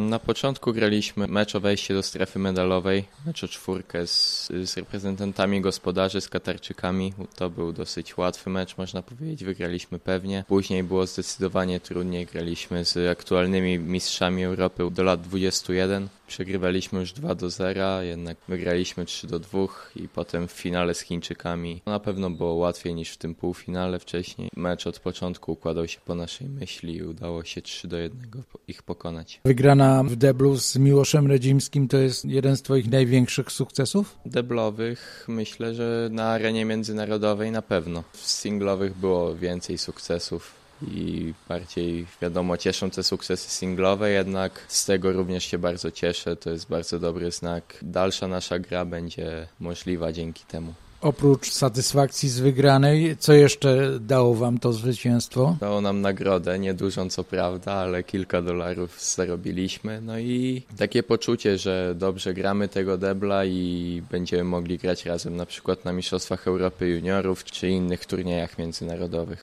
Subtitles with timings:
[0.00, 5.60] Na początku graliśmy mecz o wejście do strefy medalowej, mecz o czwórkę z, z reprezentantami
[5.60, 7.12] gospodarzy, z Katarczykami.
[7.36, 10.44] To był dosyć łatwy mecz, można powiedzieć, wygraliśmy pewnie.
[10.48, 16.08] Później było zdecydowanie trudniej, graliśmy z aktualnymi mistrzami Europy do lat 21.
[16.26, 19.58] Przegrywaliśmy już 2 do 0, jednak wygraliśmy 3 do 2
[19.96, 21.82] i potem w finale z Chińczykami.
[21.86, 24.48] Na pewno było łatwiej niż w tym półfinale wcześniej.
[24.56, 28.20] Mecz od początku układał się po naszej myśli i udało się 3 do 1
[28.68, 29.40] ich pokonać.
[29.44, 34.18] Wygrana w deblu z Miłoszem Redzimskim to jest jeden z Twoich największych sukcesów?
[34.26, 38.04] Deblowych myślę, że na arenie międzynarodowej na pewno.
[38.12, 45.12] W singlowych było więcej sukcesów i bardziej wiadomo cieszą te sukcesy singlowe, jednak z tego
[45.12, 46.36] również się bardzo cieszę.
[46.36, 47.78] To jest bardzo dobry znak.
[47.82, 50.74] Dalsza nasza gra będzie możliwa dzięki temu.
[51.00, 55.56] Oprócz satysfakcji z wygranej, co jeszcze dało Wam to zwycięstwo?
[55.60, 60.00] Dało nam nagrodę, niedużą co prawda, ale kilka dolarów zarobiliśmy.
[60.00, 65.46] No i takie poczucie, że dobrze gramy tego debla i będziemy mogli grać razem na
[65.46, 69.26] przykład na Mistrzostwach Europy Juniorów czy innych turniejach międzynarodowych.